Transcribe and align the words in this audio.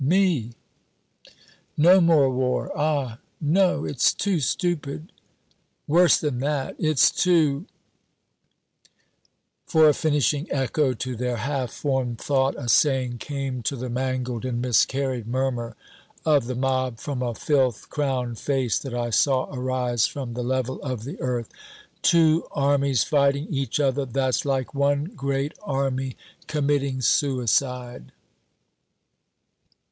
"Me!" 0.03 0.53
"No 1.77 2.01
more 2.01 2.31
war 2.31 2.75
ah, 2.75 3.19
no! 3.39 3.85
it's 3.85 4.15
too 4.15 4.39
stupid 4.39 5.11
worse 5.85 6.17
than 6.19 6.39
that, 6.39 6.75
it's 6.79 7.11
too" 7.11 7.67
For 9.67 9.87
a 9.87 9.93
finishing 9.93 10.47
echo 10.51 10.95
to 10.95 11.15
their 11.15 11.37
half 11.37 11.71
formed 11.71 12.17
thought 12.17 12.55
a 12.57 12.67
saying 12.67 13.19
came 13.19 13.61
to 13.61 13.75
the 13.75 13.91
mangled 13.91 14.43
and 14.43 14.59
miscarried 14.59 15.27
murmur 15.27 15.75
of 16.25 16.45
the 16.47 16.55
mob 16.55 16.97
from 16.99 17.21
a 17.21 17.35
filth 17.35 17.87
crowned 17.91 18.39
face 18.39 18.79
that 18.79 18.95
I 18.95 19.11
saw 19.11 19.53
arise 19.55 20.07
from 20.07 20.33
the 20.33 20.43
level 20.43 20.81
of 20.81 21.03
the 21.03 21.21
earth 21.21 21.49
"Two 22.01 22.47
armies 22.53 23.03
fighting 23.03 23.45
each 23.51 23.79
other 23.79 24.07
that's 24.07 24.45
like 24.45 24.73
one 24.73 25.03
great 25.15 25.53
army 25.61 26.17
committing 26.47 27.01
suicide!" 27.03 28.11